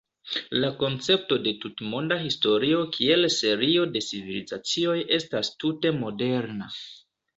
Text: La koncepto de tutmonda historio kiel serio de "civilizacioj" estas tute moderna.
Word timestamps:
La 0.61 0.69
koncepto 0.83 1.37
de 1.47 1.51
tutmonda 1.65 2.17
historio 2.23 2.81
kiel 2.95 3.29
serio 3.35 3.85
de 3.97 4.03
"civilizacioj" 4.07 4.97
estas 5.19 5.53
tute 5.65 5.93
moderna. 6.03 6.73